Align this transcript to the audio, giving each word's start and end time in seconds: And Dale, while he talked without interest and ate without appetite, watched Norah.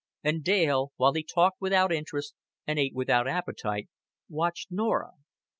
And 0.23 0.43
Dale, 0.43 0.93
while 0.95 1.13
he 1.13 1.21
talked 1.21 1.61
without 1.61 1.91
interest 1.93 2.33
and 2.65 2.79
ate 2.79 2.95
without 2.95 3.27
appetite, 3.27 3.87
watched 4.27 4.71
Norah. 4.71 5.13